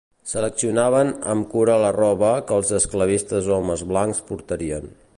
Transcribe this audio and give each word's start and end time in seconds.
Seleccionaven 0.29 1.11
amb 1.33 1.45
cura 1.51 1.77
la 1.85 1.93
roba 1.99 2.33
que 2.49 2.59
els 2.63 2.75
esclavistes 2.81 3.55
homes 3.59 3.85
blancs 3.93 4.27
portarien. 4.33 4.95